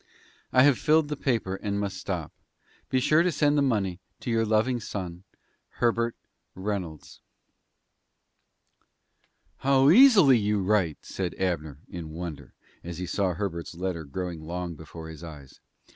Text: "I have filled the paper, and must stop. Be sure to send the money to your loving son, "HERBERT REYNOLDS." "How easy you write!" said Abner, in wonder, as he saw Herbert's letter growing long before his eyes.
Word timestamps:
"I 0.51 0.63
have 0.63 0.79
filled 0.79 1.09
the 1.09 1.15
paper, 1.15 1.57
and 1.57 1.79
must 1.79 1.95
stop. 1.95 2.31
Be 2.89 2.99
sure 2.99 3.21
to 3.21 3.31
send 3.31 3.55
the 3.55 3.61
money 3.61 3.99
to 4.21 4.31
your 4.31 4.47
loving 4.47 4.79
son, 4.79 5.25
"HERBERT 5.79 6.15
REYNOLDS." 6.55 7.19
"How 9.57 9.91
easy 9.91 10.39
you 10.39 10.59
write!" 10.63 11.05
said 11.05 11.35
Abner, 11.35 11.77
in 11.87 12.09
wonder, 12.09 12.55
as 12.83 12.97
he 12.97 13.05
saw 13.05 13.35
Herbert's 13.35 13.75
letter 13.75 14.03
growing 14.03 14.41
long 14.41 14.73
before 14.73 15.07
his 15.07 15.23
eyes. 15.23 15.59